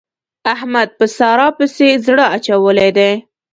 احمد 0.53 0.89
په 0.97 1.05
سارا 1.17 1.47
پسې 1.57 1.87
زړه 2.05 2.25
اچولی 2.37 2.89
دی. 2.97 3.11